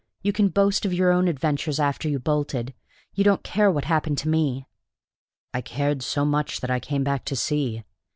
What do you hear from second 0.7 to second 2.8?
of your own adventures after you bolted.